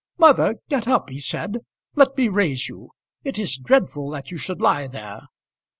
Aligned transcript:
"Mother, 0.17 0.55
get 0.67 0.87
up," 0.87 1.11
he 1.11 1.19
said. 1.19 1.59
"Let 1.95 2.17
me 2.17 2.27
raise 2.27 2.67
you. 2.67 2.89
It 3.23 3.37
is 3.37 3.55
dreadful 3.59 4.09
that 4.09 4.31
you 4.31 4.37
should 4.39 4.59
lie 4.59 4.87
there. 4.87 5.27